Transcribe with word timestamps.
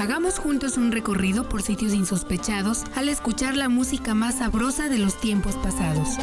Hagamos 0.00 0.38
juntos 0.38 0.78
un 0.78 0.92
recorrido 0.92 1.46
por 1.46 1.60
sitios 1.60 1.92
insospechados 1.92 2.84
al 2.94 3.10
escuchar 3.10 3.54
la 3.54 3.68
música 3.68 4.14
más 4.14 4.38
sabrosa 4.38 4.88
de 4.88 4.96
los 4.96 5.20
tiempos 5.20 5.56
pasados. 5.56 6.16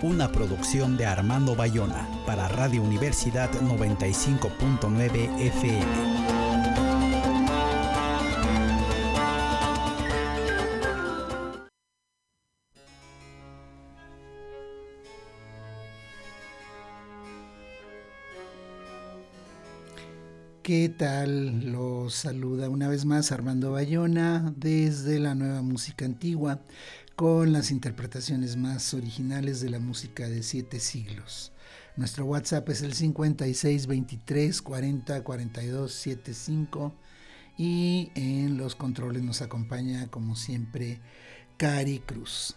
Una 0.00 0.32
producción 0.32 0.96
de 0.96 1.04
Armando 1.04 1.54
Bayona 1.54 2.08
para 2.24 2.48
Radio 2.48 2.82
Universidad 2.82 3.50
95.9 3.60 5.40
FM. 5.40 6.35
¿Qué 20.66 20.88
tal? 20.88 21.70
Los 21.70 22.12
saluda 22.12 22.68
una 22.68 22.88
vez 22.88 23.04
más 23.04 23.30
Armando 23.30 23.70
Bayona 23.70 24.52
desde 24.56 25.20
la 25.20 25.36
nueva 25.36 25.62
música 25.62 26.04
antigua 26.04 26.60
con 27.14 27.52
las 27.52 27.70
interpretaciones 27.70 28.56
más 28.56 28.92
originales 28.92 29.60
de 29.60 29.70
la 29.70 29.78
música 29.78 30.28
de 30.28 30.42
siete 30.42 30.80
siglos. 30.80 31.52
Nuestro 31.94 32.24
WhatsApp 32.24 32.68
es 32.70 32.82
el 32.82 32.94
56 32.94 33.86
23 33.86 34.60
40 34.60 35.22
42 35.22 35.92
75 35.92 36.96
y 37.56 38.10
en 38.16 38.56
los 38.56 38.74
controles 38.74 39.22
nos 39.22 39.42
acompaña 39.42 40.08
como 40.08 40.34
siempre 40.34 41.00
Cari 41.58 42.00
Cruz. 42.00 42.56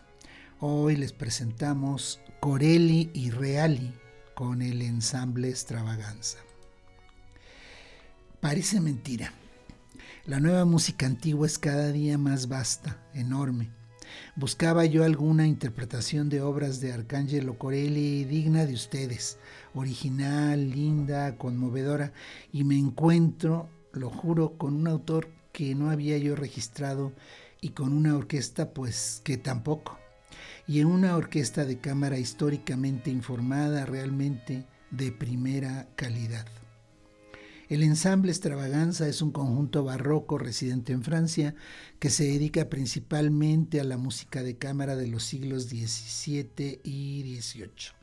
Hoy 0.60 0.96
les 0.96 1.14
presentamos 1.14 2.22
Corelli 2.40 3.12
y 3.14 3.30
Reali 3.30 3.94
con 4.34 4.64
el 4.64 4.82
ensamble 4.82 5.50
Extravaganza. 5.50 6.49
Parece 8.42 8.80
mentira. 8.80 9.34
La 10.26 10.40
nueva 10.40 10.64
música 10.64 11.06
antigua 11.06 11.46
es 11.46 11.60
cada 11.60 11.92
día 11.92 12.18
más 12.18 12.48
vasta, 12.48 12.98
enorme. 13.14 13.70
Buscaba 14.38 14.86
yo 14.86 15.04
alguna 15.04 15.46
interpretación 15.46 16.30
de 16.30 16.42
obras 16.42 16.80
de 16.80 16.94
Arcángelo 16.94 17.58
Corelli 17.58 18.24
digna 18.24 18.66
de 18.66 18.76
ustedes, 18.76 19.38
original, 19.74 20.70
linda, 20.70 21.36
conmovedora, 21.36 22.14
y 22.54 22.64
me 22.64 22.78
encuentro, 22.78 23.70
lo 23.92 24.10
juro, 24.10 24.58
con 24.58 24.74
un 24.74 24.88
autor 24.88 25.28
que 25.52 25.76
no 25.76 25.90
había 25.90 26.18
yo 26.18 26.38
registrado 26.38 27.12
y 27.60 27.72
con 27.72 27.92
una 27.92 28.16
orquesta 28.16 28.74
pues 28.74 29.22
que 29.26 29.36
tampoco. 29.36 30.00
Y 30.66 30.80
en 30.80 30.88
una 30.88 31.18
orquesta 31.18 31.66
de 31.66 31.80
cámara 31.80 32.18
históricamente 32.18 33.12
informada, 33.12 33.86
realmente 33.86 34.66
de 34.92 35.12
primera 35.12 35.90
calidad. 35.98 36.46
El 37.70 37.84
ensamble 37.84 38.32
Extravaganza 38.32 39.08
es 39.08 39.22
un 39.22 39.30
conjunto 39.30 39.84
barroco 39.84 40.40
residente 40.40 40.92
en 40.92 41.04
Francia 41.04 41.54
que 42.00 42.10
se 42.10 42.24
dedica 42.24 42.68
principalmente 42.68 43.80
a 43.80 43.84
la 43.84 43.96
música 43.96 44.42
de 44.42 44.58
cámara 44.58 44.96
de 44.96 45.06
los 45.06 45.24
siglos 45.24 45.66
XVII 45.66 46.80
y 46.84 47.40
XVIII, 47.40 47.94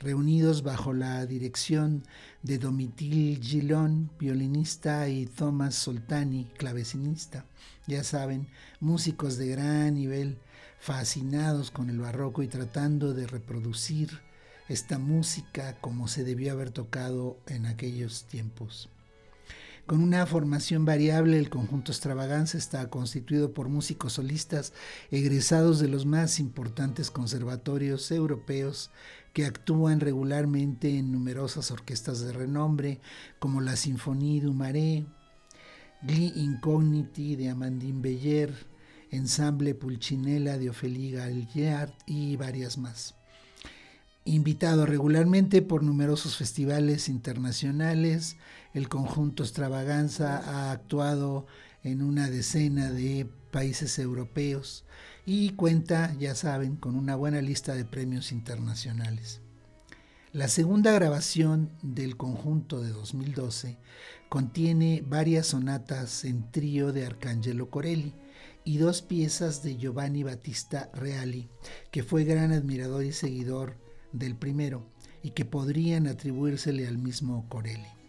reunidos 0.00 0.64
bajo 0.64 0.92
la 0.92 1.24
dirección 1.24 2.02
de 2.42 2.58
Domitil 2.58 3.38
Gillon, 3.40 4.10
violinista, 4.18 5.08
y 5.08 5.26
Thomas 5.26 5.76
Soltani, 5.76 6.46
clavecinista. 6.56 7.46
Ya 7.86 8.02
saben, 8.02 8.48
músicos 8.80 9.36
de 9.36 9.46
gran 9.46 9.94
nivel, 9.94 10.36
fascinados 10.80 11.70
con 11.70 11.90
el 11.90 12.00
barroco 12.00 12.42
y 12.42 12.48
tratando 12.48 13.14
de 13.14 13.28
reproducir 13.28 14.20
esta 14.68 14.98
música 14.98 15.76
como 15.80 16.08
se 16.08 16.24
debió 16.24 16.50
haber 16.50 16.70
tocado 16.70 17.38
en 17.46 17.66
aquellos 17.66 18.24
tiempos. 18.24 18.91
Con 19.86 20.00
una 20.00 20.26
formación 20.26 20.84
variable, 20.84 21.38
el 21.38 21.50
conjunto 21.50 21.90
extravaganza 21.90 22.56
está 22.56 22.88
constituido 22.88 23.52
por 23.52 23.68
músicos 23.68 24.12
solistas 24.14 24.72
egresados 25.10 25.80
de 25.80 25.88
los 25.88 26.06
más 26.06 26.38
importantes 26.38 27.10
conservatorios 27.10 28.12
europeos 28.12 28.90
que 29.32 29.44
actúan 29.44 29.98
regularmente 29.98 30.98
en 30.98 31.10
numerosas 31.10 31.72
orquestas 31.72 32.20
de 32.20 32.32
renombre 32.32 33.00
como 33.40 33.60
la 33.60 33.74
Sinfonie 33.74 34.40
du 34.40 34.52
Marais, 34.52 35.04
Gli 36.02 36.32
Incogniti 36.36 37.34
de 37.34 37.48
Amandine 37.48 38.00
Beller, 38.00 38.54
Ensemble 39.10 39.74
Pulcinella 39.74 40.58
de 40.58 40.70
Ophélie 40.70 41.10
Galliard 41.10 41.92
y 42.06 42.36
varias 42.36 42.78
más 42.78 43.16
invitado 44.24 44.86
regularmente 44.86 45.62
por 45.62 45.82
numerosos 45.82 46.36
festivales 46.36 47.08
internacionales. 47.08 48.36
El 48.74 48.88
conjunto 48.88 49.42
Extravaganza 49.42 50.38
ha 50.38 50.72
actuado 50.72 51.46
en 51.82 52.02
una 52.02 52.30
decena 52.30 52.90
de 52.90 53.28
países 53.50 53.98
europeos 53.98 54.84
y 55.26 55.50
cuenta, 55.50 56.14
ya 56.18 56.34
saben, 56.34 56.76
con 56.76 56.96
una 56.96 57.14
buena 57.14 57.42
lista 57.42 57.74
de 57.74 57.84
premios 57.84 58.32
internacionales. 58.32 59.40
La 60.32 60.48
segunda 60.48 60.92
grabación 60.92 61.70
del 61.82 62.16
conjunto 62.16 62.80
de 62.80 62.88
2012 62.88 63.76
contiene 64.30 65.04
varias 65.06 65.48
sonatas 65.48 66.24
en 66.24 66.50
trío 66.50 66.92
de 66.92 67.04
Arcangelo 67.04 67.68
Corelli 67.68 68.14
y 68.64 68.78
dos 68.78 69.02
piezas 69.02 69.62
de 69.62 69.76
Giovanni 69.76 70.22
Battista 70.22 70.90
Reali, 70.94 71.50
que 71.90 72.02
fue 72.02 72.24
gran 72.24 72.52
admirador 72.52 73.04
y 73.04 73.12
seguidor 73.12 73.76
del 74.12 74.34
primero 74.34 74.86
y 75.22 75.32
que 75.32 75.44
podrían 75.44 76.06
atribuírsele 76.06 76.88
al 76.88 76.96
mismo 76.96 77.46
Corelli. 77.50 78.01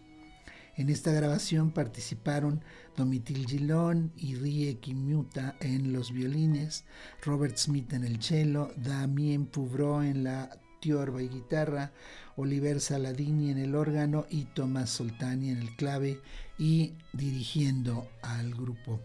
En 0.76 0.90
esta 0.90 1.12
grabación 1.12 1.72
participaron 1.72 2.64
Domitil 2.98 3.46
Gilón 3.46 4.12
y 4.18 4.36
Rie 4.36 4.80
Kimuta 4.80 5.56
en 5.60 5.94
los 5.94 6.12
violines, 6.12 6.86
Robert 7.22 7.58
Smith 7.58 7.94
en 7.94 8.04
el 8.04 8.22
cello, 8.24 8.72
Damien 8.78 9.46
Pouvreau 9.46 10.02
en 10.02 10.24
la 10.24 10.50
tiorba 10.80 11.22
y 11.22 11.30
guitarra, 11.30 11.92
Oliver 12.36 12.82
Saladini 12.82 13.52
en 13.52 13.60
el 13.60 13.76
órgano 13.76 14.26
y 14.30 14.46
Tomás 14.46 14.90
Soltani 14.90 15.52
en 15.52 15.60
el 15.60 15.76
clave 15.76 16.20
y 16.58 16.94
dirigiendo 17.14 18.10
al 18.24 18.54
grupo. 18.56 19.00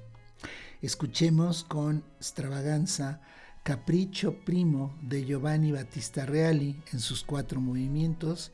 Escuchemos 0.81 1.65
con 1.65 2.03
extravaganza 2.17 3.21
Capricho 3.63 4.41
Primo 4.45 4.97
de 5.03 5.27
Giovanni 5.27 5.73
Battista 5.73 6.25
Reali 6.25 6.83
en 6.93 7.01
sus 7.01 7.23
cuatro 7.25 7.61
movimientos, 7.61 8.53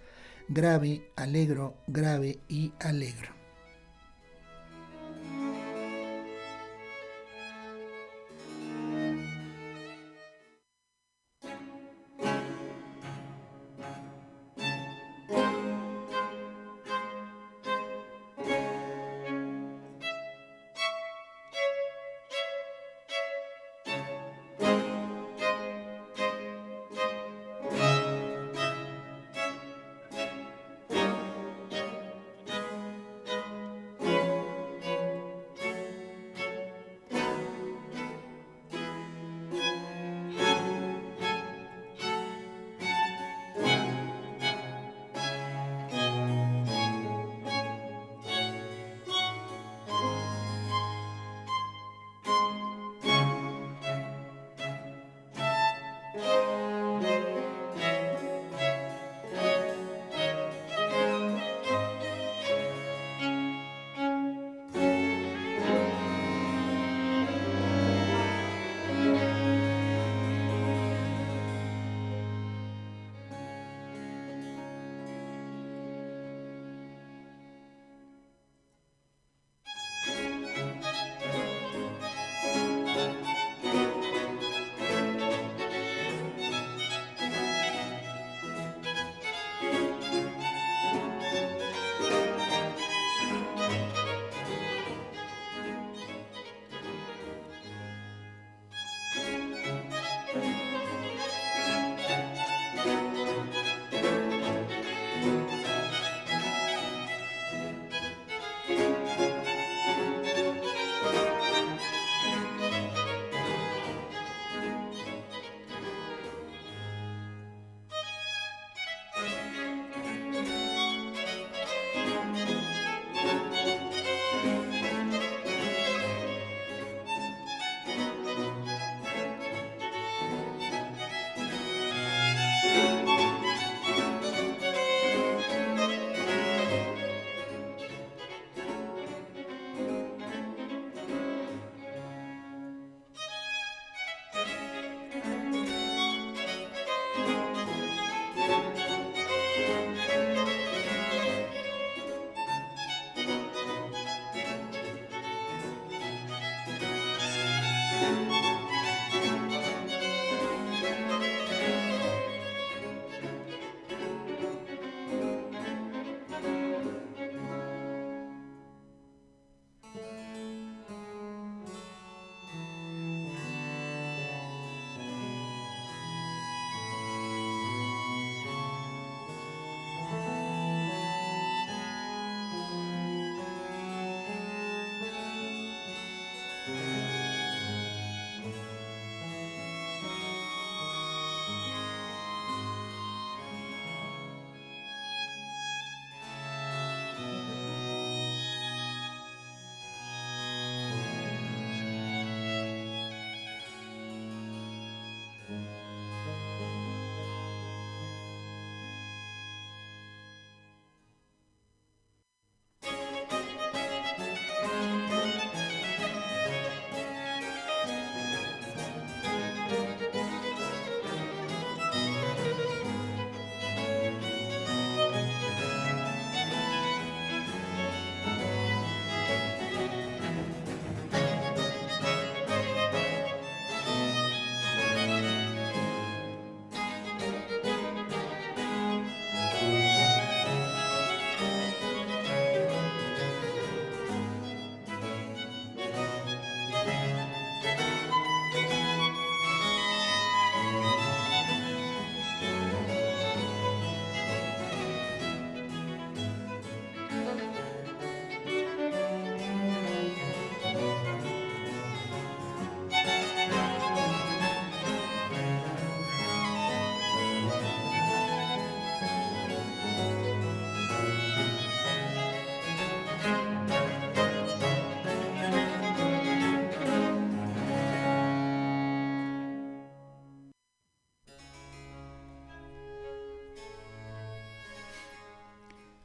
grave, 0.48 1.10
alegro, 1.16 1.74
grave 1.86 2.38
y 2.48 2.72
alegro. 2.80 3.43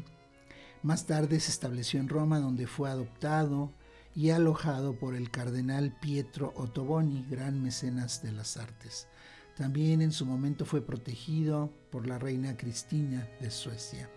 Más 0.82 1.06
tarde 1.06 1.40
se 1.40 1.50
estableció 1.50 2.00
en 2.00 2.08
Roma, 2.08 2.38
donde 2.38 2.66
fue 2.66 2.90
adoptado 2.90 3.72
y 4.14 4.30
alojado 4.30 4.98
por 4.98 5.14
el 5.14 5.30
cardenal 5.30 5.96
Pietro 6.00 6.52
Ottoboni, 6.56 7.26
gran 7.30 7.62
mecenas 7.62 8.22
de 8.22 8.32
las 8.32 8.56
artes. 8.56 9.08
También 9.56 10.02
en 10.02 10.12
su 10.12 10.26
momento 10.26 10.64
fue 10.64 10.84
protegido 10.84 11.72
por 11.90 12.06
la 12.06 12.18
reina 12.18 12.56
Cristina 12.56 13.28
de 13.40 13.50
Suecia. 13.50 14.10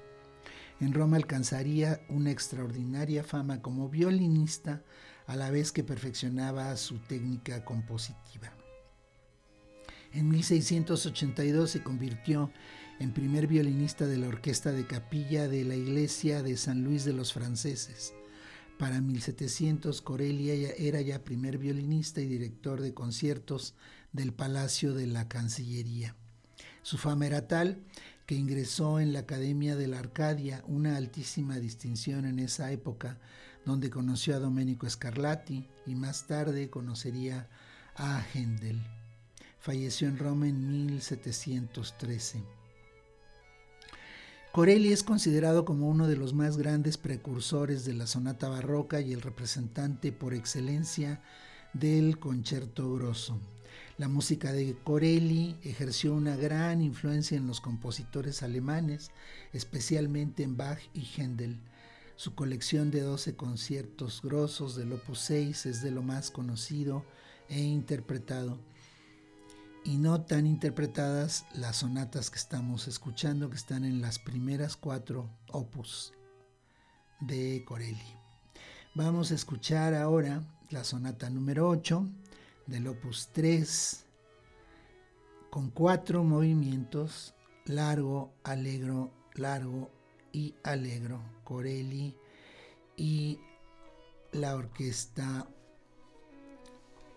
En 0.79 0.93
Roma 0.93 1.17
alcanzaría 1.17 2.01
una 2.09 2.31
extraordinaria 2.31 3.23
fama 3.23 3.61
como 3.61 3.89
violinista 3.89 4.81
a 5.27 5.35
la 5.35 5.49
vez 5.49 5.71
que 5.71 5.83
perfeccionaba 5.83 6.75
su 6.75 6.99
técnica 6.99 7.63
compositiva. 7.63 8.51
En 10.13 10.29
1682 10.29 11.71
se 11.71 11.83
convirtió 11.83 12.51
en 12.99 13.13
primer 13.13 13.47
violinista 13.47 14.05
de 14.05 14.17
la 14.17 14.27
orquesta 14.27 14.71
de 14.71 14.85
capilla 14.87 15.47
de 15.47 15.65
la 15.65 15.75
iglesia 15.75 16.41
de 16.41 16.55
San 16.57 16.83
Luis 16.83 17.03
de 17.03 17.13
los 17.13 17.33
Franceses. 17.33 18.13
Para 18.77 19.01
1700 19.01 20.01
Corelia 20.01 20.53
era 20.77 21.01
ya 21.01 21.23
primer 21.23 21.57
violinista 21.57 22.21
y 22.21 22.27
director 22.27 22.81
de 22.81 22.93
conciertos 22.93 23.75
del 24.11 24.33
Palacio 24.33 24.93
de 24.93 25.07
la 25.07 25.27
Cancillería. 25.27 26.15
Su 26.81 26.97
fama 26.97 27.25
era 27.27 27.47
tal 27.47 27.83
que 28.25 28.35
ingresó 28.35 28.99
en 28.99 29.13
la 29.13 29.19
Academia 29.19 29.75
de 29.75 29.87
la 29.87 29.99
Arcadia, 29.99 30.63
una 30.67 30.97
altísima 30.97 31.57
distinción 31.57 32.25
en 32.25 32.39
esa 32.39 32.71
época, 32.71 33.19
donde 33.65 33.89
conoció 33.89 34.35
a 34.35 34.39
Domenico 34.39 34.89
Scarlatti 34.89 35.67
y 35.85 35.95
más 35.95 36.27
tarde 36.27 36.69
conocería 36.69 37.49
a 37.95 38.23
Händel. 38.33 38.81
Falleció 39.59 40.07
en 40.07 40.17
Roma 40.17 40.47
en 40.47 40.69
1713. 40.87 42.64
Corelli 44.55 44.93
es 44.93 45.03
considerado 45.03 45.65
como 45.65 45.89
uno 45.89 46.07
de 46.07 46.15
los 46.15 46.33
más 46.33 46.55
grandes 46.55 46.97
precursores 46.97 47.83
de 47.83 47.93
la 47.93 48.07
sonata 48.07 48.47
barroca 48.47 49.01
y 49.01 49.11
el 49.11 49.21
representante 49.21 50.13
por 50.13 50.33
excelencia 50.33 51.21
del 51.73 52.19
concierto 52.19 52.93
grosso. 52.93 53.37
La 53.97 54.07
música 54.07 54.53
de 54.53 54.77
Corelli 54.81 55.57
ejerció 55.61 56.13
una 56.13 56.37
gran 56.37 56.81
influencia 56.81 57.35
en 57.35 57.47
los 57.47 57.59
compositores 57.59 58.43
alemanes, 58.43 59.11
especialmente 59.51 60.43
en 60.43 60.55
Bach 60.55 60.79
y 60.93 61.01
Händel. 61.01 61.57
Su 62.15 62.33
colección 62.33 62.91
de 62.91 63.01
12 63.01 63.35
conciertos 63.35 64.21
grosos 64.23 64.77
del 64.77 64.93
Opus 64.93 65.19
6 65.19 65.65
es 65.65 65.81
de 65.81 65.91
lo 65.91 66.01
más 66.01 66.31
conocido 66.31 67.03
e 67.49 67.59
interpretado 67.59 68.57
y 69.85 69.97
no 69.97 70.21
tan 70.21 70.47
interpretadas 70.47 71.45
las 71.53 71.77
sonatas 71.77 72.31
que 72.31 72.39
estamos 72.39 72.87
escuchando, 72.87 73.51
que 73.51 73.55
están 73.55 73.85
en 73.85 74.01
las 74.01 74.17
primeras 74.17 74.75
cuatro 74.75 75.29
opus 75.51 76.11
de 77.21 77.63
Corelli. 77.65 78.17
Vamos 78.95 79.31
a 79.31 79.35
escuchar 79.35 79.93
ahora 79.93 80.41
la 80.71 80.83
sonata 80.83 81.29
número 81.29 81.69
8 81.69 82.09
del 82.65 82.87
opus 82.87 83.29
3 83.31 84.05
con 85.51 85.69
cuatro 85.69 86.23
movimientos, 86.23 87.35
largo, 87.65 88.33
alegro, 88.43 89.11
largo 89.35 89.91
y 90.33 90.55
alegro, 90.63 91.21
Corelli 91.43 92.17
y 92.97 93.39
la 94.31 94.55
orquesta 94.55 95.47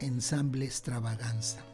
Ensamble 0.00 0.66
Extravaganza. 0.66 1.67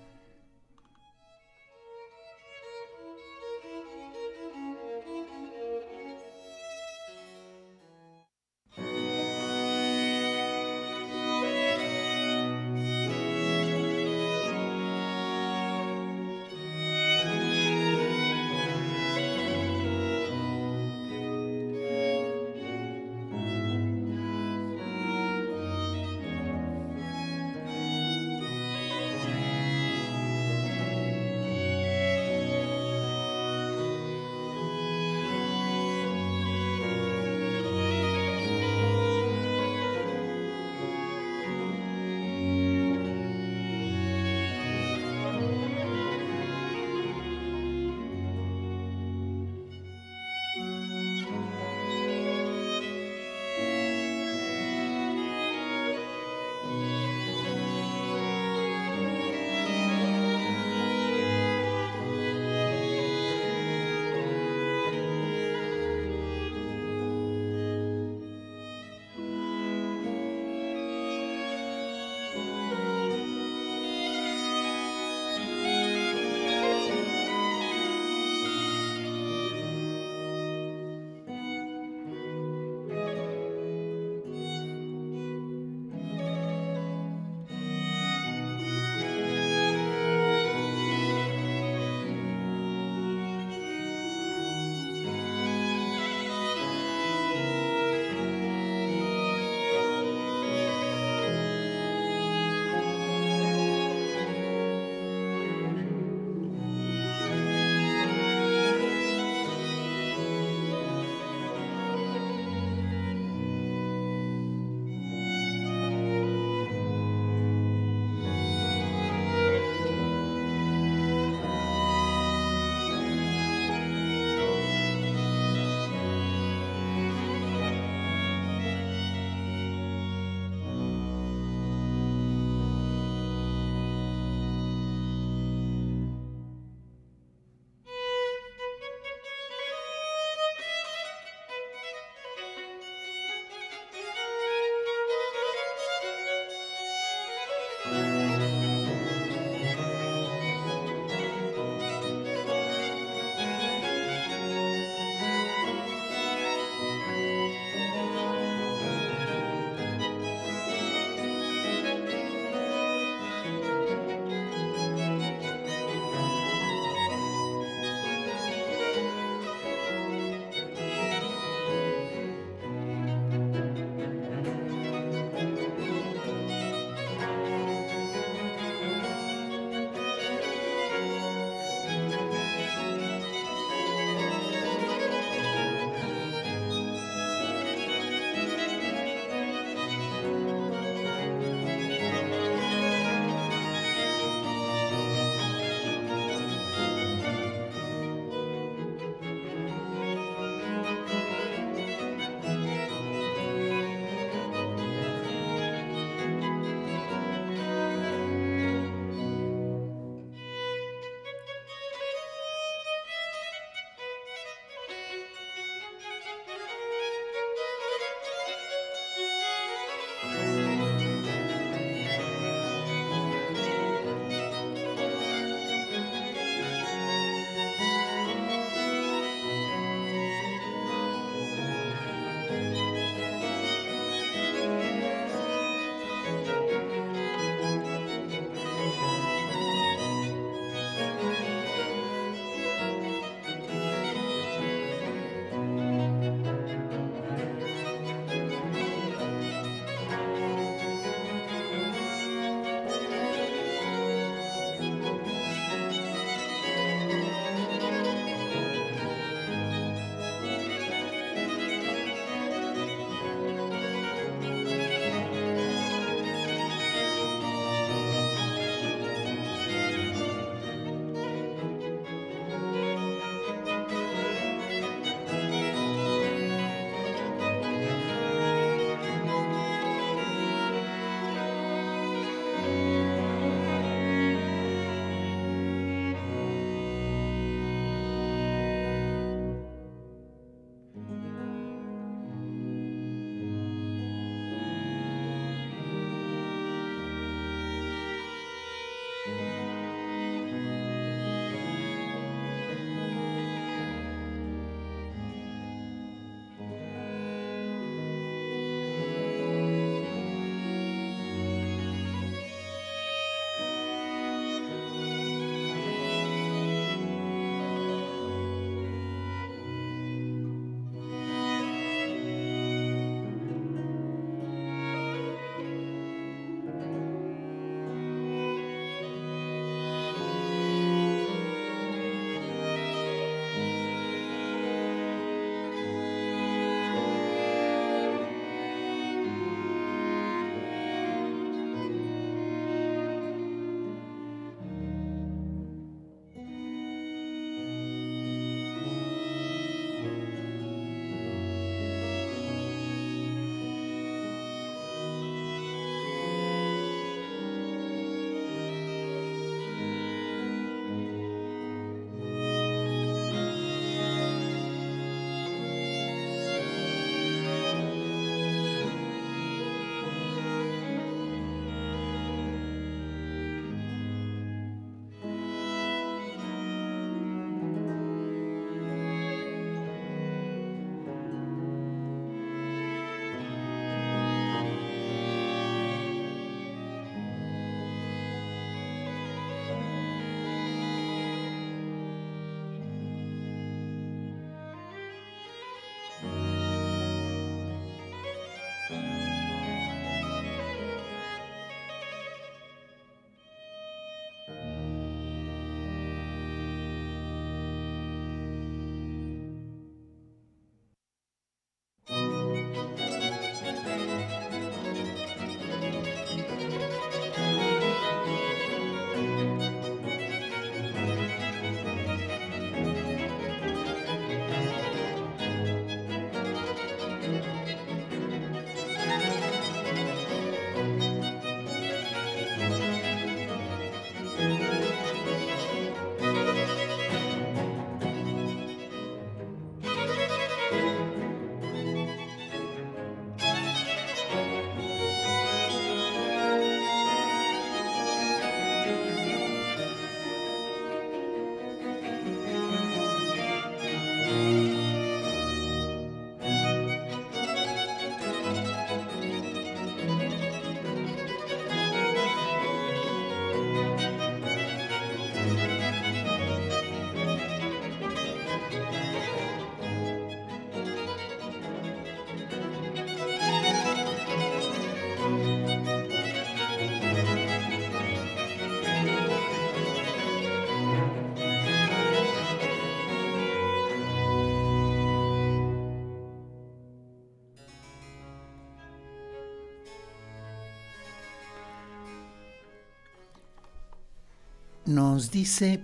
Nos 494.95 495.33
dice 495.33 495.83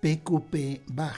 PQP 0.00 0.82
Bach, 0.88 1.14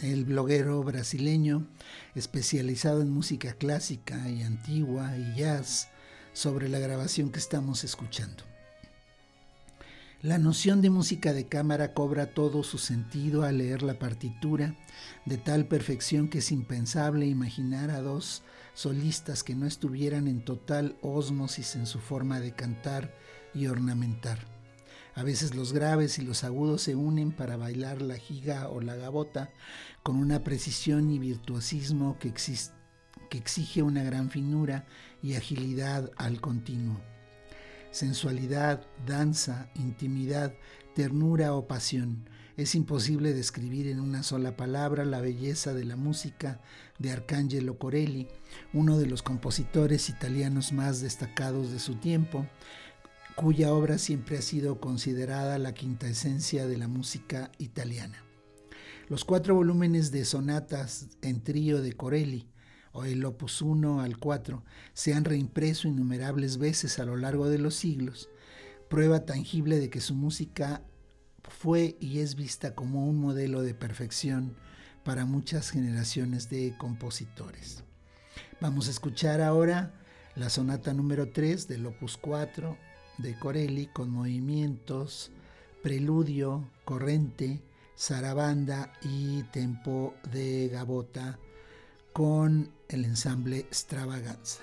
el 0.00 0.26
bloguero 0.26 0.82
brasileño 0.82 1.66
especializado 2.14 3.00
en 3.00 3.08
música 3.08 3.54
clásica 3.54 4.28
y 4.28 4.42
antigua 4.42 5.16
y 5.16 5.34
jazz, 5.34 5.88
sobre 6.34 6.68
la 6.68 6.78
grabación 6.78 7.32
que 7.32 7.38
estamos 7.38 7.84
escuchando. 7.84 8.44
La 10.20 10.36
noción 10.36 10.82
de 10.82 10.90
música 10.90 11.32
de 11.32 11.48
cámara 11.48 11.94
cobra 11.94 12.34
todo 12.34 12.62
su 12.62 12.76
sentido 12.76 13.44
al 13.44 13.56
leer 13.56 13.82
la 13.82 13.98
partitura 13.98 14.76
de 15.24 15.38
tal 15.38 15.66
perfección 15.66 16.28
que 16.28 16.40
es 16.40 16.52
impensable 16.52 17.24
imaginar 17.24 17.88
a 17.88 18.02
dos 18.02 18.42
solistas 18.74 19.42
que 19.42 19.54
no 19.54 19.64
estuvieran 19.64 20.28
en 20.28 20.44
total 20.44 20.98
ósmosis 21.00 21.76
en 21.76 21.86
su 21.86 21.98
forma 21.98 22.40
de 22.40 22.52
cantar 22.52 23.16
y 23.54 23.68
ornamentar. 23.68 24.53
A 25.14 25.22
veces 25.22 25.54
los 25.54 25.72
graves 25.72 26.18
y 26.18 26.22
los 26.22 26.42
agudos 26.42 26.82
se 26.82 26.96
unen 26.96 27.30
para 27.30 27.56
bailar 27.56 28.02
la 28.02 28.16
giga 28.16 28.68
o 28.68 28.80
la 28.80 28.96
gabota 28.96 29.52
con 30.02 30.16
una 30.16 30.42
precisión 30.42 31.10
y 31.10 31.20
virtuosismo 31.20 32.18
que, 32.18 32.32
exige 33.30 33.82
una 33.82 34.04
gran 34.04 34.30
finura 34.30 34.86
y 35.22 35.34
agilidad 35.34 36.10
al 36.16 36.40
continuo. 36.40 37.00
Sensualidad, 37.90 38.86
danza, 39.06 39.70
intimidad, 39.74 40.54
ternura 40.94 41.54
o 41.54 41.66
pasión. 41.66 42.28
Es 42.56 42.74
imposible 42.76 43.34
describir 43.34 43.88
en 43.88 44.00
una 44.00 44.22
sola 44.22 44.56
palabra 44.56 45.04
la 45.04 45.20
belleza 45.20 45.74
de 45.74 45.84
la 45.84 45.96
música 45.96 46.60
de 46.98 47.10
Arcangelo 47.10 47.78
Corelli, 47.78 48.28
uno 48.72 48.98
de 48.98 49.06
los 49.06 49.22
compositores 49.22 50.08
italianos 50.08 50.72
más 50.72 51.00
destacados 51.00 51.72
de 51.72 51.80
su 51.80 51.96
tiempo, 51.96 52.46
cuya 53.36 53.72
obra 53.72 53.98
siempre 53.98 54.38
ha 54.38 54.42
sido 54.42 54.80
considerada 54.80 55.58
la 55.58 55.74
quinta 55.74 56.06
esencia 56.06 56.66
de 56.66 56.78
la 56.78 56.86
música 56.86 57.50
italiana. 57.58 58.24
Los 59.08 59.24
cuatro 59.24 59.54
volúmenes 59.56 60.12
de 60.12 60.24
sonatas 60.24 61.08
en 61.20 61.42
trío 61.42 61.82
de 61.82 61.92
Corelli, 61.92 62.48
o 62.92 63.04
el 63.04 63.24
opus 63.24 63.60
1 63.60 64.00
al 64.00 64.18
4, 64.18 64.62
se 64.92 65.14
han 65.14 65.24
reimpreso 65.24 65.88
innumerables 65.88 66.58
veces 66.58 67.00
a 67.00 67.04
lo 67.04 67.16
largo 67.16 67.48
de 67.48 67.58
los 67.58 67.74
siglos, 67.74 68.30
prueba 68.88 69.24
tangible 69.24 69.80
de 69.80 69.90
que 69.90 70.00
su 70.00 70.14
música 70.14 70.82
fue 71.42 71.96
y 72.00 72.20
es 72.20 72.36
vista 72.36 72.76
como 72.76 73.06
un 73.08 73.18
modelo 73.18 73.62
de 73.62 73.74
perfección 73.74 74.56
para 75.02 75.26
muchas 75.26 75.70
generaciones 75.70 76.48
de 76.48 76.76
compositores. 76.78 77.82
Vamos 78.60 78.86
a 78.86 78.92
escuchar 78.92 79.40
ahora 79.40 79.92
la 80.36 80.48
sonata 80.48 80.94
número 80.94 81.30
3 81.30 81.66
del 81.66 81.86
opus 81.86 82.16
4 82.16 82.93
de 83.18 83.38
Corelli 83.38 83.86
con 83.86 84.10
movimientos, 84.10 85.30
preludio, 85.82 86.70
corrente, 86.84 87.60
zarabanda 87.96 88.92
y 89.02 89.42
tempo 89.44 90.14
de 90.32 90.68
gabota 90.68 91.38
con 92.12 92.70
el 92.88 93.04
ensamble 93.04 93.58
extravaganza. 93.58 94.62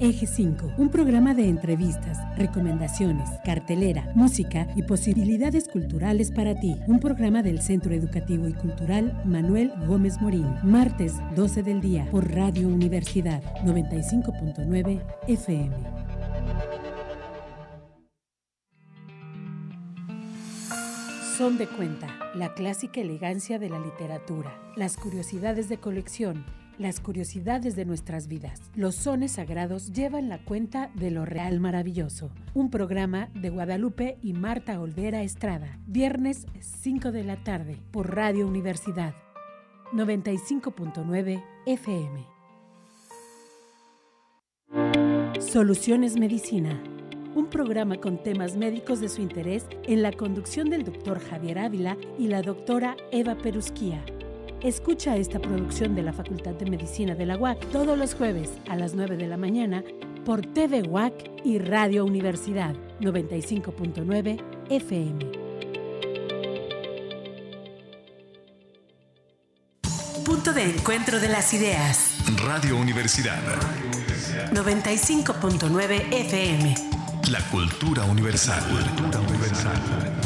Eje 0.00 0.26
5, 0.26 0.72
un 0.76 0.88
programa 0.90 1.34
de 1.34 1.48
entrevistas, 1.48 2.18
recomendaciones, 2.36 3.30
cartelera, 3.44 4.10
música 4.16 4.66
y 4.74 4.82
posibilidades 4.82 5.68
culturales 5.68 6.32
para 6.32 6.58
ti. 6.58 6.76
Un 6.88 6.98
programa 6.98 7.44
del 7.44 7.60
Centro 7.62 7.94
Educativo 7.94 8.48
y 8.48 8.54
Cultural 8.54 9.22
Manuel 9.24 9.72
Gómez 9.86 10.20
Morín. 10.20 10.52
Martes 10.64 11.14
12 11.36 11.62
del 11.62 11.80
día 11.80 12.08
por 12.10 12.28
Radio 12.34 12.66
Universidad 12.66 13.40
95.9 13.64 15.00
FM. 15.28 15.76
Son 21.38 21.56
de 21.56 21.68
cuenta, 21.68 22.08
la 22.34 22.54
clásica 22.54 23.00
elegancia 23.00 23.60
de 23.60 23.68
la 23.68 23.78
literatura, 23.78 24.56
las 24.76 24.96
curiosidades 24.96 25.68
de 25.68 25.78
colección, 25.78 26.44
las 26.78 27.00
curiosidades 27.00 27.76
de 27.76 27.84
nuestras 27.84 28.28
vidas. 28.28 28.60
Los 28.74 28.94
sones 28.94 29.32
sagrados 29.32 29.92
llevan 29.92 30.28
la 30.28 30.38
cuenta 30.38 30.90
de 30.94 31.10
lo 31.10 31.24
real 31.24 31.60
maravilloso. 31.60 32.30
Un 32.54 32.70
programa 32.70 33.28
de 33.34 33.50
Guadalupe 33.50 34.18
y 34.22 34.32
Marta 34.32 34.80
Olvera 34.80 35.22
Estrada. 35.22 35.78
Viernes 35.86 36.46
5 36.60 37.12
de 37.12 37.24
la 37.24 37.36
tarde 37.42 37.76
por 37.90 38.14
Radio 38.14 38.46
Universidad 38.46 39.14
95.9 39.92 41.42
FM. 41.66 42.26
Soluciones 45.40 46.18
Medicina 46.18 46.82
un 47.34 47.46
programa 47.46 47.96
con 47.96 48.22
temas 48.22 48.56
médicos 48.56 49.00
de 49.00 49.08
su 49.08 49.20
interés 49.20 49.66
en 49.84 50.02
la 50.02 50.12
conducción 50.12 50.70
del 50.70 50.84
doctor 50.84 51.18
Javier 51.18 51.58
Ávila 51.58 51.96
y 52.18 52.28
la 52.28 52.42
doctora 52.42 52.96
Eva 53.10 53.36
Perusquía. 53.36 54.04
Escucha 54.64 55.14
esta 55.16 55.38
producción 55.40 55.94
de 55.94 56.02
la 56.02 56.14
Facultad 56.14 56.52
de 56.52 56.64
Medicina 56.64 57.14
de 57.14 57.26
la 57.26 57.36
UAC 57.36 57.68
todos 57.70 57.98
los 57.98 58.14
jueves 58.14 58.48
a 58.66 58.76
las 58.76 58.94
9 58.94 59.18
de 59.18 59.28
la 59.28 59.36
mañana 59.36 59.84
por 60.24 60.40
TV 60.40 60.80
UAC 60.88 61.12
y 61.44 61.58
Radio 61.58 62.06
Universidad 62.06 62.74
95.9 62.98 64.42
FM. 64.70 65.32
Punto 70.24 70.54
de 70.54 70.62
encuentro 70.62 71.20
de 71.20 71.28
las 71.28 71.52
ideas. 71.52 72.14
Radio 72.42 72.78
Universidad. 72.78 73.36
95.9 74.54 76.10
FM. 76.10 76.74
La 77.30 77.40
cultura 77.50 78.04
universal. 78.04 78.64
cultura 78.96 79.20
universal. 79.20 80.23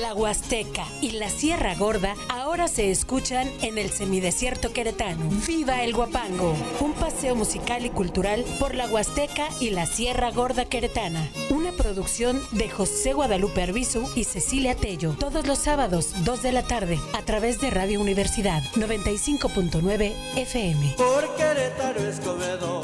La 0.00 0.12
Huasteca 0.12 0.84
y 1.00 1.12
la 1.12 1.28
Sierra 1.28 1.76
Gorda 1.76 2.16
ahora 2.28 2.66
se 2.66 2.90
escuchan 2.90 3.48
en 3.62 3.78
el 3.78 3.90
semidesierto 3.90 4.72
queretano. 4.72 5.28
¡Viva 5.46 5.84
el 5.84 5.94
Guapango! 5.94 6.56
Un 6.80 6.94
paseo 6.94 7.36
musical 7.36 7.86
y 7.86 7.90
cultural 7.90 8.44
por 8.58 8.74
la 8.74 8.88
Huasteca 8.88 9.46
y 9.60 9.70
la 9.70 9.86
Sierra 9.86 10.32
Gorda 10.32 10.64
queretana. 10.64 11.30
Una 11.50 11.70
producción 11.70 12.42
de 12.50 12.68
José 12.68 13.12
Guadalupe 13.12 13.62
Arbizu 13.62 14.10
y 14.16 14.24
Cecilia 14.24 14.74
Tello. 14.74 15.12
Todos 15.12 15.46
los 15.46 15.60
sábados, 15.60 16.12
2 16.24 16.42
de 16.42 16.50
la 16.50 16.64
tarde, 16.64 16.98
a 17.12 17.22
través 17.22 17.60
de 17.60 17.70
Radio 17.70 18.00
Universidad 18.00 18.64
95.9 18.74 20.12
FM. 20.34 20.96
Por 20.96 21.36
Querétaro 21.36 22.00
Escobedo 22.00 22.82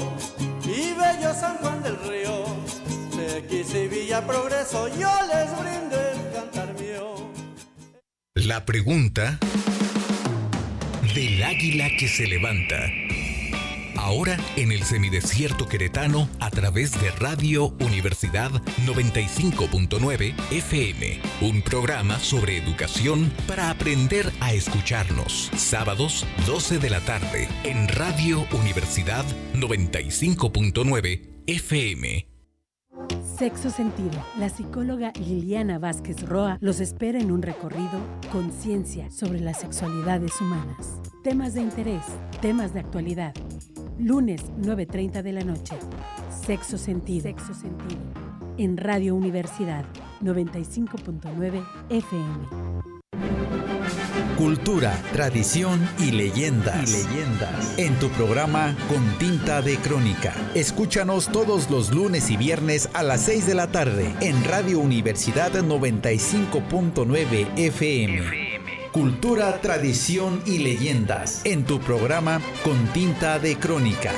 y 0.65 0.93
Bello 0.93 1.35
San 1.35 1.57
Juan 1.57 1.83
del 1.83 1.99
Río, 2.05 2.45
X 3.49 3.75
y 3.75 3.89
Villa 3.89 4.25
Progreso, 4.25 4.87
yo 4.97 5.11
les 5.27 5.51
mío. 5.65 6.10
La 8.51 8.67
pregunta 8.67 9.39
del 11.15 11.41
águila 11.41 11.89
que 11.97 12.09
se 12.09 12.27
levanta. 12.27 12.91
Ahora 13.95 14.37
en 14.57 14.73
el 14.73 14.83
semidesierto 14.83 15.69
queretano 15.69 16.29
a 16.41 16.51
través 16.51 17.01
de 17.01 17.13
Radio 17.13 17.67
Universidad 17.79 18.51
95.9 18.85 20.35
FM. 20.51 21.21
Un 21.43 21.63
programa 21.63 22.19
sobre 22.19 22.57
educación 22.57 23.33
para 23.47 23.71
aprender 23.71 24.33
a 24.41 24.53
escucharnos. 24.53 25.53
Sábados 25.55 26.27
12 26.45 26.81
de 26.81 26.91
la 26.91 27.01
tarde 27.03 27.47
en 27.63 27.87
Radio 27.87 28.49
Universidad 28.51 29.25
95.9 29.55 31.45
FM. 31.47 32.30
Sexo 33.41 33.71
Sentido. 33.71 34.23
La 34.39 34.51
psicóloga 34.51 35.15
Liliana 35.15 35.79
Vázquez 35.79 36.29
Roa 36.29 36.59
los 36.61 36.79
espera 36.79 37.19
en 37.19 37.33
un 37.33 37.41
recorrido 37.41 37.99
conciencia 38.31 39.11
sobre 39.11 39.41
las 39.41 39.61
sexualidades 39.61 40.39
humanas. 40.43 41.01
Temas 41.25 41.55
de 41.55 41.63
interés, 41.63 42.05
temas 42.43 42.75
de 42.75 42.81
actualidad. 42.81 43.33
Lunes 43.99 44.45
9.30 44.61 45.23
de 45.23 45.33
la 45.33 45.43
noche. 45.43 45.75
Sexo 46.29 46.77
Sentido. 46.77 47.23
Sexo 47.23 47.55
Sentido. 47.55 48.03
En 48.59 48.77
Radio 48.77 49.15
Universidad 49.15 49.87
95.9 50.21 51.65
FM. 51.89 53.00
Cultura, 54.41 54.99
tradición 55.13 55.87
y 55.99 56.13
leyendas. 56.13 56.89
y 56.89 57.05
leyendas. 57.05 57.75
En 57.77 57.95
tu 57.99 58.09
programa 58.09 58.75
Con 58.89 59.19
Tinta 59.19 59.61
de 59.61 59.77
Crónica. 59.77 60.33
Escúchanos 60.55 61.31
todos 61.31 61.69
los 61.69 61.91
lunes 61.91 62.31
y 62.31 62.39
viernes 62.39 62.89
a 62.95 63.03
las 63.03 63.21
6 63.27 63.47
de 63.47 63.55
la 63.55 63.71
tarde 63.71 64.15
en 64.23 64.43
Radio 64.45 64.79
Universidad 64.79 65.53
95.9 65.53 67.49
FM. 67.55 68.23
Cultura, 68.93 69.61
tradición 69.61 70.43
y 70.47 70.61
leyendas. 70.61 71.43
En 71.45 71.65
tu 71.65 71.79
programa 71.79 72.41
Con 72.65 72.83
Tinta 72.95 73.39
de 73.39 73.59
Crónica. 73.59 74.13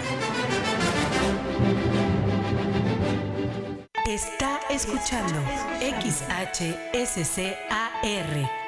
Está 4.07 4.61
escuchando 4.71 5.41
XHSCAR 5.81 7.43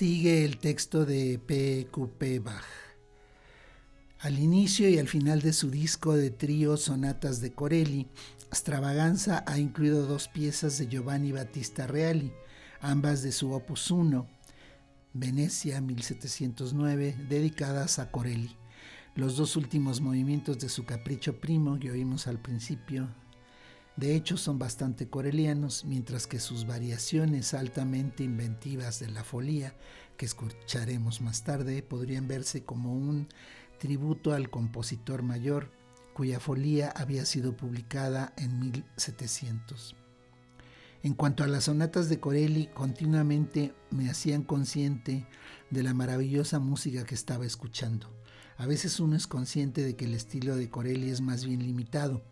Sigue 0.00 0.46
el 0.46 0.56
texto 0.56 1.04
de 1.04 1.38
P.Q.P. 1.38 2.38
Bach. 2.38 2.64
Al 4.20 4.38
inicio 4.38 4.88
y 4.88 4.98
al 4.98 5.08
final 5.08 5.42
de 5.42 5.52
su 5.52 5.70
disco 5.70 6.16
de 6.16 6.30
trío 6.30 6.78
Sonatas 6.78 7.42
de 7.42 7.52
Corelli, 7.52 8.08
Stravaganza 8.50 9.44
ha 9.46 9.58
incluido 9.58 10.06
dos 10.06 10.28
piezas 10.28 10.78
de 10.78 10.86
Giovanni 10.86 11.32
Battista 11.32 11.86
Reali, 11.86 12.32
ambas 12.80 13.22
de 13.22 13.30
su 13.30 13.52
opus 13.52 13.90
1, 13.90 14.26
Venecia 15.12 15.82
1709, 15.82 17.16
dedicadas 17.28 17.98
a 17.98 18.10
Corelli. 18.10 18.56
Los 19.14 19.36
dos 19.36 19.54
últimos 19.54 20.00
movimientos 20.00 20.58
de 20.60 20.70
su 20.70 20.86
capricho 20.86 21.42
primo 21.42 21.78
que 21.78 21.90
oímos 21.90 22.26
al 22.26 22.40
principio, 22.40 23.06
de 24.00 24.16
hecho 24.16 24.38
son 24.38 24.58
bastante 24.58 25.10
corelianos, 25.10 25.84
mientras 25.84 26.26
que 26.26 26.40
sus 26.40 26.66
variaciones 26.66 27.52
altamente 27.52 28.24
inventivas 28.24 28.98
de 28.98 29.10
la 29.10 29.24
folía, 29.24 29.74
que 30.16 30.24
escucharemos 30.24 31.20
más 31.20 31.44
tarde, 31.44 31.82
podrían 31.82 32.26
verse 32.26 32.64
como 32.64 32.94
un 32.94 33.28
tributo 33.78 34.32
al 34.32 34.48
compositor 34.48 35.22
mayor, 35.22 35.70
cuya 36.14 36.40
folía 36.40 36.88
había 36.96 37.26
sido 37.26 37.54
publicada 37.54 38.32
en 38.38 38.58
1700. 38.58 39.94
En 41.02 41.12
cuanto 41.12 41.44
a 41.44 41.46
las 41.46 41.64
sonatas 41.64 42.08
de 42.08 42.20
Corelli, 42.20 42.68
continuamente 42.68 43.74
me 43.90 44.08
hacían 44.08 44.44
consciente 44.44 45.26
de 45.68 45.82
la 45.82 45.92
maravillosa 45.92 46.58
música 46.58 47.04
que 47.04 47.14
estaba 47.14 47.44
escuchando. 47.44 48.10
A 48.56 48.64
veces 48.64 48.98
uno 48.98 49.14
es 49.14 49.26
consciente 49.26 49.82
de 49.82 49.94
que 49.94 50.06
el 50.06 50.14
estilo 50.14 50.56
de 50.56 50.70
Corelli 50.70 51.10
es 51.10 51.20
más 51.20 51.44
bien 51.44 51.62
limitado, 51.62 52.22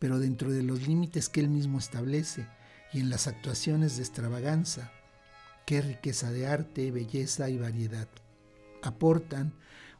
pero 0.00 0.18
dentro 0.18 0.50
de 0.50 0.64
los 0.64 0.88
límites 0.88 1.28
que 1.28 1.38
él 1.38 1.48
mismo 1.48 1.78
establece 1.78 2.48
y 2.92 2.98
en 2.98 3.10
las 3.10 3.28
actuaciones 3.28 3.96
de 3.96 4.02
extravaganza, 4.02 4.90
qué 5.66 5.82
riqueza 5.82 6.32
de 6.32 6.48
arte, 6.48 6.90
belleza 6.90 7.48
y 7.50 7.58
variedad. 7.58 8.08
Aportan 8.82 9.52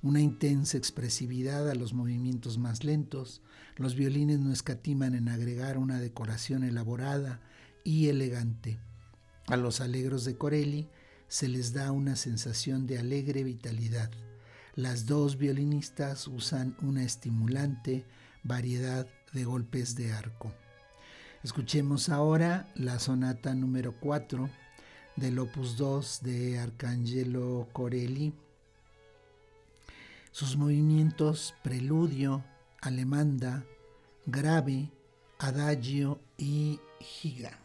una 0.02 0.20
intensa 0.20 0.78
expresividad 0.78 1.68
a 1.70 1.74
los 1.74 1.92
movimientos 1.92 2.58
más 2.58 2.82
lentos, 2.82 3.42
los 3.76 3.94
violines 3.94 4.40
no 4.40 4.52
escatiman 4.52 5.14
en 5.14 5.28
agregar 5.28 5.78
una 5.78 6.00
decoración 6.00 6.64
elaborada 6.64 7.40
y 7.84 8.08
elegante. 8.08 8.78
A 9.46 9.56
los 9.56 9.80
alegros 9.80 10.24
de 10.24 10.36
Corelli 10.36 10.88
se 11.28 11.48
les 11.48 11.74
da 11.74 11.92
una 11.92 12.16
sensación 12.16 12.86
de 12.86 12.98
alegre 12.98 13.44
vitalidad. 13.44 14.10
Las 14.74 15.04
dos 15.04 15.36
violinistas 15.36 16.26
usan 16.26 16.74
una 16.80 17.02
estimulante 17.02 18.06
variedad 18.42 19.06
de 19.32 19.44
golpes 19.44 19.94
de 19.94 20.12
arco. 20.12 20.52
Escuchemos 21.42 22.08
ahora 22.08 22.70
la 22.74 22.98
sonata 22.98 23.54
número 23.54 23.94
4 24.00 24.50
del 25.16 25.38
opus 25.38 25.76
2 25.76 26.20
de 26.22 26.58
Arcangelo 26.58 27.68
Corelli 27.72 28.32
sus 30.32 30.56
movimientos 30.56 31.54
preludio, 31.62 32.44
alemanda, 32.80 33.64
grave, 34.26 34.88
adagio 35.38 36.20
y 36.38 36.80
giga. 37.00 37.59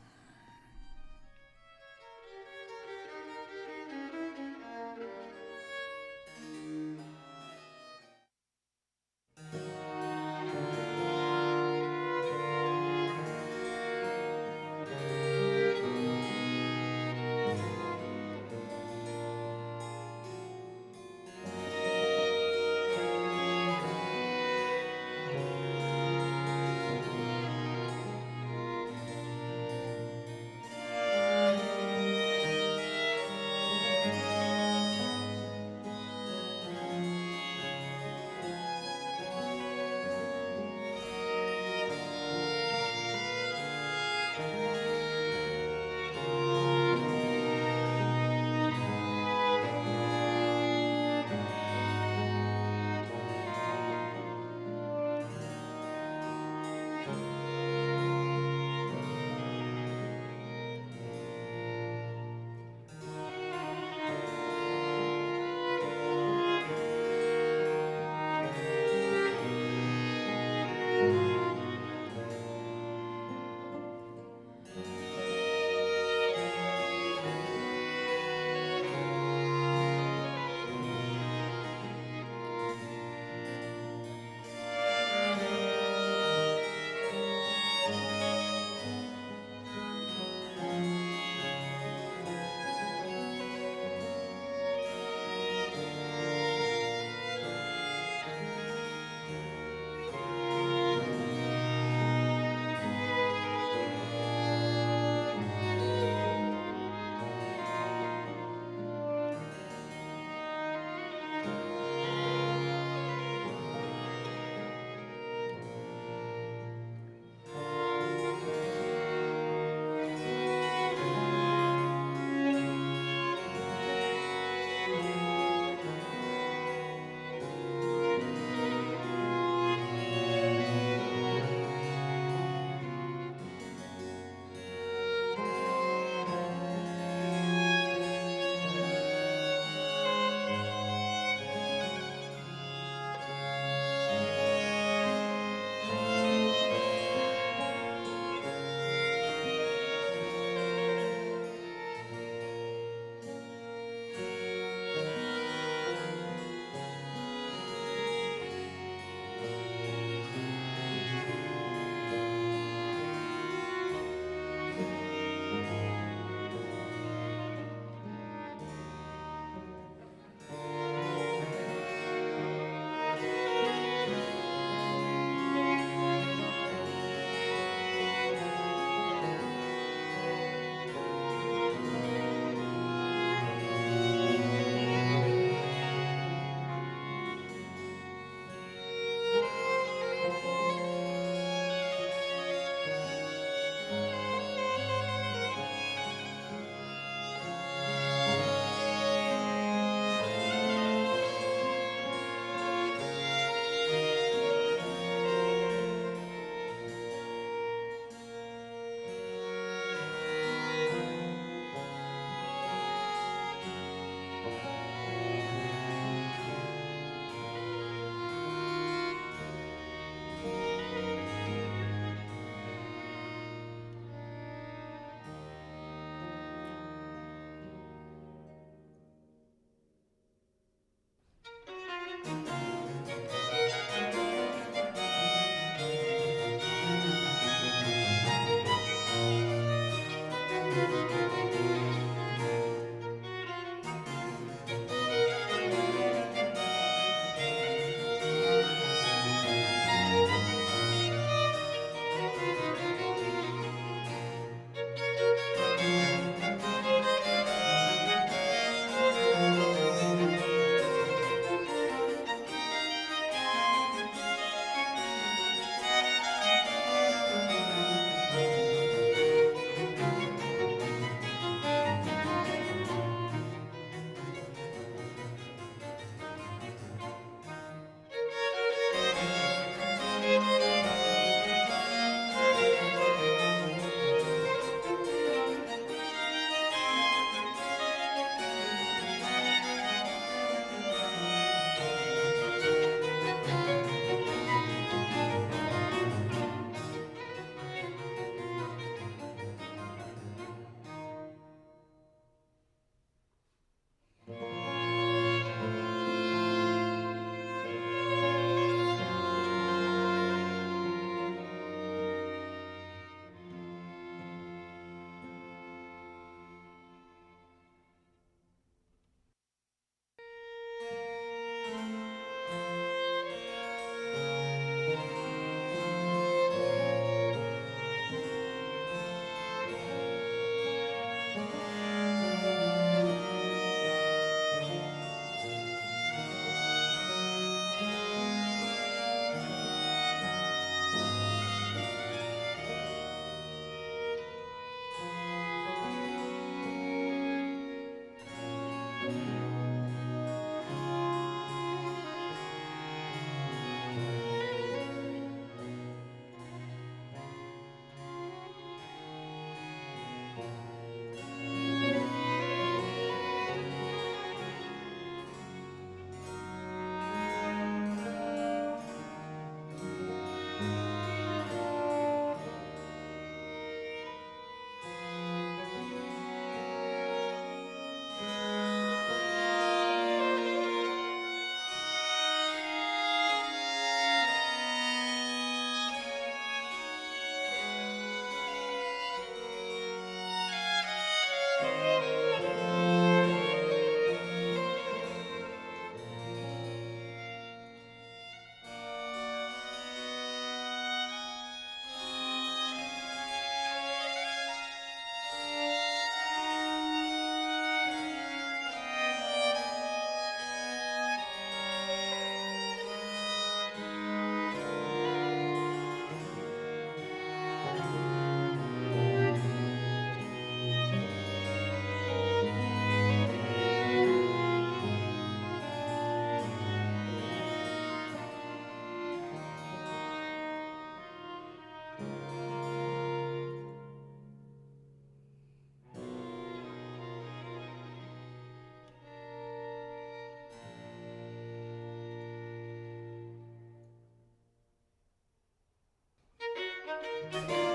Música 447.05 447.74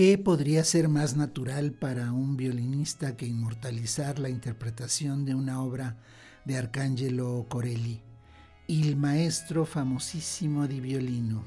¿Qué 0.00 0.16
podría 0.16 0.64
ser 0.64 0.88
más 0.88 1.14
natural 1.14 1.72
para 1.72 2.10
un 2.14 2.34
violinista 2.34 3.18
que 3.18 3.26
inmortalizar 3.26 4.18
la 4.18 4.30
interpretación 4.30 5.26
de 5.26 5.34
una 5.34 5.62
obra 5.62 5.98
de 6.46 6.56
Arcangelo 6.56 7.44
Corelli, 7.50 8.00
el 8.66 8.96
maestro 8.96 9.66
famosísimo 9.66 10.66
di 10.66 10.80
violino? 10.80 11.44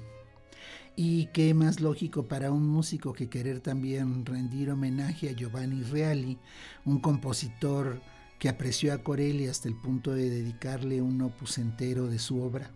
Y 0.96 1.30
qué 1.34 1.56
más 1.56 1.80
lógico 1.80 2.28
para 2.28 2.52
un 2.52 2.68
músico 2.68 3.12
que 3.12 3.28
querer 3.28 3.60
también 3.60 4.24
rendir 4.24 4.70
homenaje 4.70 5.32
a 5.32 5.34
Giovanni 5.34 5.82
Reali, 5.82 6.38
un 6.86 7.00
compositor 7.00 8.04
que 8.38 8.50
apreció 8.50 8.94
a 8.94 9.00
Corelli 9.00 9.48
hasta 9.48 9.68
el 9.68 9.76
punto 9.76 10.14
de 10.14 10.30
dedicarle 10.30 11.02
un 11.02 11.20
opus 11.24 11.58
entero 11.58 12.06
de 12.06 12.20
su 12.20 12.40
obra. 12.40 12.70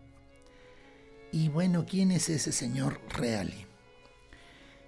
Y 1.32 1.50
bueno, 1.50 1.86
¿quién 1.86 2.10
es 2.10 2.30
ese 2.30 2.52
señor 2.52 3.00
Reali? 3.10 3.67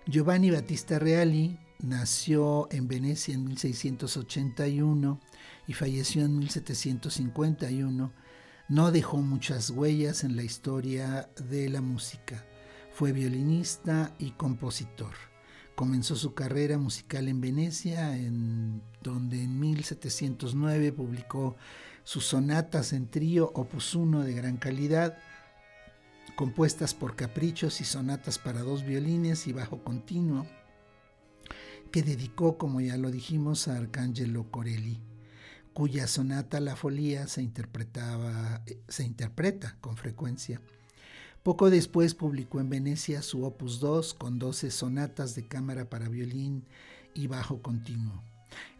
Giovanni 0.10 0.50
Battista 0.50 0.98
Reali 0.98 1.56
nació 1.84 2.68
en 2.72 2.88
Venecia 2.88 3.36
en 3.36 3.46
1681 3.46 5.20
y 5.68 5.74
falleció 5.74 6.26
en 6.26 6.40
1751. 6.40 8.12
No 8.70 8.92
dejó 8.92 9.18
muchas 9.18 9.70
huellas 9.70 10.24
en 10.24 10.36
la 10.36 10.42
historia 10.42 11.30
de 11.48 11.70
la 11.70 11.82
música. 11.82 12.44
Fue 12.92 13.12
violinista 13.12 14.16
y 14.18 14.32
compositor. 14.32 15.14
Comenzó 15.76 16.16
su 16.16 16.34
carrera 16.34 16.80
musical 16.80 17.28
en 17.28 17.40
Venecia, 17.40 18.18
en 18.18 18.82
donde 19.04 19.44
en 19.44 19.60
1709 19.60 20.92
publicó 20.92 21.56
sus 22.04 22.26
sonatas 22.26 22.94
en 22.94 23.12
trío 23.12 23.52
opus 23.54 23.94
1 23.94 24.24
de 24.24 24.34
gran 24.34 24.58
calidad, 24.58 25.20
compuestas 26.40 26.94
por 26.94 27.18
caprichos 27.18 27.82
y 27.82 27.84
sonatas 27.84 28.40
para 28.40 28.62
dos 28.62 28.86
violines 28.86 29.46
y 29.46 29.52
bajo 29.52 29.84
continuo, 29.84 30.48
que 31.92 32.02
dedicó, 32.02 32.58
como 32.58 32.80
ya 32.80 32.96
lo 32.96 33.12
dijimos, 33.12 33.68
a 33.68 33.76
Arcangelo 33.76 34.50
Corelli, 34.50 35.02
cuya 35.74 36.08
sonata 36.08 36.62
La 36.62 36.78
Folía 36.78 37.28
se, 37.28 37.42
interpreta 37.42 38.08
con 39.82 39.98
frecuencia. 39.98 40.62
Poco 41.44 41.70
después 41.70 42.16
publicó 42.16 42.62
en 42.62 42.70
Venecia 42.70 43.22
su 43.22 43.44
Opus 43.44 43.82
2 43.82 44.14
con 44.14 44.40
12 44.40 44.72
sonatas 44.72 45.36
de 45.36 45.46
cámara 45.46 45.90
para 45.90 46.08
violín 46.08 46.64
y 47.14 47.28
bajo 47.28 47.62
continuo. 47.62 48.24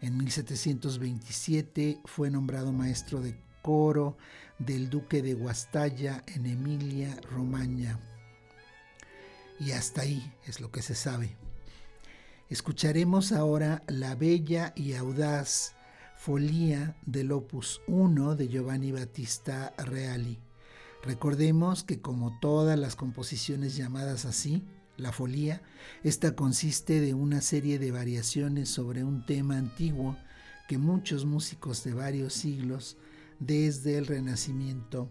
En 0.00 0.16
1727 0.16 2.00
fue 2.06 2.30
nombrado 2.30 2.72
maestro 2.72 3.20
de 3.20 3.36
coro 3.62 4.16
del 4.58 4.90
duque 4.90 5.22
de 5.22 5.34
Guastalla 5.34 6.24
en 6.26 6.46
Emilia 6.46 7.18
Romagna. 7.30 7.98
Y 9.58 9.72
hasta 9.72 10.02
ahí 10.02 10.32
es 10.46 10.60
lo 10.60 10.70
que 10.70 10.82
se 10.82 10.94
sabe. 10.94 11.36
Escucharemos 12.48 13.32
ahora 13.32 13.82
la 13.86 14.14
bella 14.14 14.72
y 14.74 14.94
audaz 14.94 15.74
Folía 16.16 16.96
del 17.06 17.32
Opus 17.32 17.80
1 17.86 18.36
de 18.36 18.48
Giovanni 18.48 18.92
Battista 18.92 19.72
Reali. 19.78 20.38
Recordemos 21.02 21.84
que 21.84 22.00
como 22.00 22.38
todas 22.40 22.78
las 22.78 22.96
composiciones 22.96 23.76
llamadas 23.76 24.26
así, 24.26 24.62
la 24.98 25.12
folía, 25.12 25.62
esta 26.02 26.36
consiste 26.36 27.00
de 27.00 27.14
una 27.14 27.40
serie 27.40 27.78
de 27.78 27.90
variaciones 27.90 28.68
sobre 28.68 29.02
un 29.02 29.24
tema 29.24 29.56
antiguo 29.56 30.16
que 30.68 30.76
muchos 30.76 31.24
músicos 31.24 31.84
de 31.84 31.94
varios 31.94 32.34
siglos, 32.34 32.98
desde 33.40 33.98
el 33.98 34.06
Renacimiento 34.06 35.08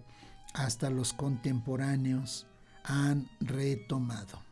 hasta 0.54 0.90
los 0.90 1.14
contemporáneos, 1.14 2.48
han 2.84 3.30
retomado. 3.42 4.49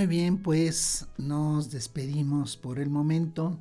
Muy 0.00 0.06
bien, 0.06 0.38
pues 0.38 1.08
nos 1.18 1.70
despedimos 1.70 2.56
por 2.56 2.78
el 2.78 2.88
momento. 2.88 3.58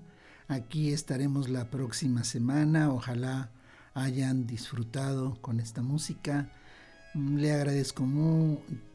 Aquí 0.47 0.93
estaremos 0.93 1.49
la 1.49 1.69
próxima 1.69 2.23
semana. 2.23 2.93
Ojalá 2.93 3.51
hayan 3.93 4.47
disfrutado 4.47 5.37
con 5.41 5.59
esta 5.59 5.81
música. 5.81 6.49
Le 7.13 7.51
agradezco 7.51 8.03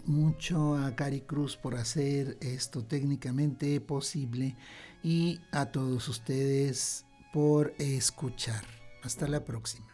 mucho 0.07 0.75
a 0.75 0.97
Cari 0.97 1.21
Cruz 1.21 1.59
por 1.59 1.75
hacer 1.75 2.39
esto 2.41 2.83
técnicamente 2.83 3.79
posible 3.79 4.57
y 5.03 5.39
a 5.53 5.67
todos 5.67 6.09
ustedes 6.09 7.05
por 7.31 7.75
escuchar. 7.77 8.65
Hasta 9.03 9.29
la 9.29 9.45
próxima. 9.45 9.94